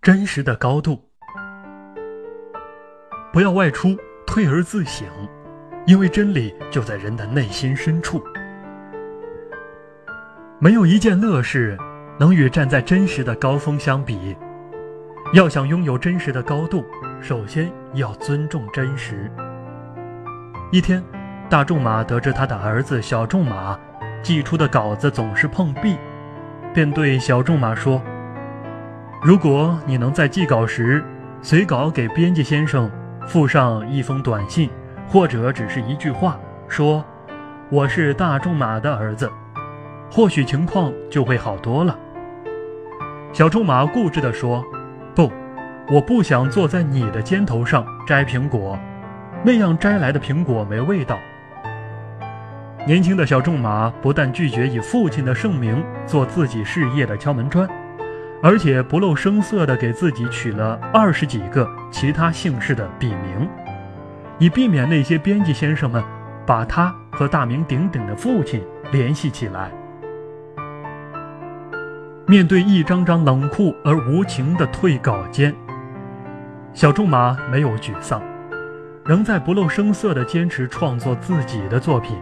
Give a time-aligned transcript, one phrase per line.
[0.00, 1.08] 真实的高度。
[3.32, 5.06] 不要外出，退而自省，
[5.86, 8.22] 因为真理就在人的内心深处。
[10.58, 11.76] 没有一件乐事
[12.18, 14.36] 能与站在真实的高峰相比。
[15.34, 16.84] 要想拥有真实的高度，
[17.20, 19.30] 首先要尊重真实。
[20.72, 21.04] 一天，
[21.50, 23.78] 大仲马得知他的儿子小仲马
[24.22, 25.98] 寄出的稿子总是碰壁，
[26.72, 28.02] 便对小仲马说
[29.20, 31.04] ：“如果你能在寄稿时
[31.42, 32.88] 随稿给编辑先生
[33.26, 34.70] 附上一封短信，
[35.08, 36.38] 或者只是一句话，
[36.68, 37.04] 说
[37.68, 39.28] 我是大仲马的儿子，
[40.08, 41.98] 或许情况就会好多了。”
[43.34, 44.64] 小仲马固执地说。
[45.16, 45.32] 不，
[45.90, 48.78] 我不想坐在你的肩头上摘苹果，
[49.42, 51.18] 那样摘来的苹果没味道。
[52.86, 57.68] 年轻的小仲马不但拒绝以父亲的盛名做自己事业的敲门砖，
[58.42, 63.48] 而且不露声色地给自己取了二十几个其他姓氏的笔名，
[64.38, 66.02] 以避免那些编辑先生们
[66.46, 69.70] 把他和大名鼎鼎的父亲联系起来。
[72.26, 75.52] 面对一张张冷酷而无情的退稿笺，
[76.74, 78.22] 小仲马没有沮丧，
[79.04, 82.16] 仍在不露声色地坚持创作自己的作品。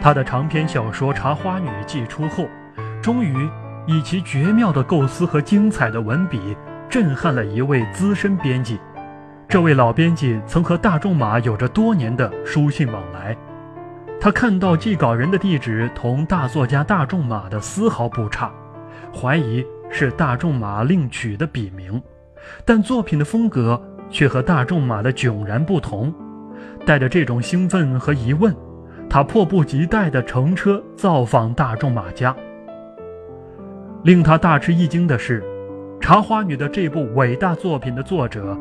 [0.00, 2.46] 他的长篇小说《茶花女》寄出后，
[3.02, 3.48] 终于
[3.86, 6.56] 以其绝妙的构思和精彩的文笔
[6.88, 8.78] 震撼了一位资深编辑。
[9.48, 13.36] 这位老编辑曾和大仲马有着多年的书信往来，
[14.20, 18.50] 他看到寄稿人的地址同大作家大仲马的丝毫不差。
[19.14, 22.02] 怀疑是大仲马另取的笔名，
[22.64, 26.12] 但作品的风格却和大仲马的迥然不同。
[26.86, 28.54] 带着这种兴奋和疑问，
[29.08, 32.34] 他迫不及待地乘车造访大仲马家。
[34.04, 35.40] 令他大吃一惊的是，
[35.98, 38.54] 《茶花女》的这部伟大作品的作者，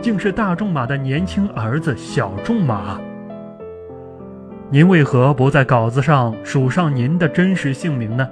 [0.00, 2.98] 竟是大仲马的年轻儿子小仲马。
[4.70, 8.26] 您为何不在稿子上署上您的真实姓名呢？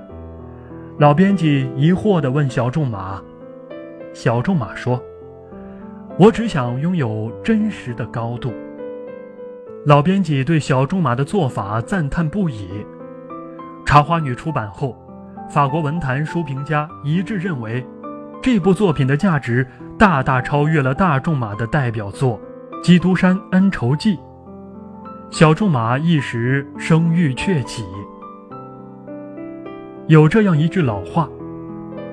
[0.97, 3.23] 老编辑疑惑地问小仲马
[4.15, 4.99] ：“小仲马说，
[6.19, 8.51] 我只想拥有真实的高度。”
[9.85, 12.69] 老编辑对小仲马的做法赞叹不已。
[13.85, 14.97] 《茶花女》出版后，
[15.49, 17.87] 法国文坛书评家一致认为，
[18.43, 19.67] 这部作品的价值
[19.99, 22.41] 大大超越了大仲马的代表作
[22.83, 24.17] 《基督山恩仇记》。
[25.31, 27.85] 小仲马一时声誉鹊起。
[30.07, 31.29] 有这样一句老话：“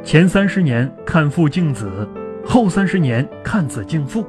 [0.04, 2.08] 前三十年看父敬子，
[2.46, 4.26] 后三十年看子敬父。”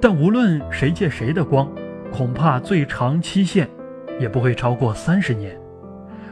[0.00, 1.68] 但无论谁借谁的光，
[2.12, 3.68] 恐怕最长期限
[4.20, 5.58] 也不会超过三十年。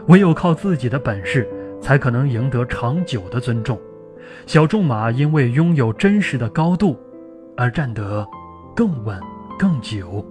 [0.06, 1.48] 唯有靠自己的本事，
[1.86, 3.80] 才可能赢得长久的尊重。
[4.44, 6.98] 小仲马因为拥有真实的高度，
[7.56, 8.26] 而站得
[8.74, 9.16] 更稳
[9.56, 10.26] 更久。